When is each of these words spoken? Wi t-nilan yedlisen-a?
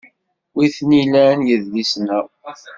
Wi 0.55 0.65
t-nilan 0.75 1.39
yedlisen-a? 1.49 2.19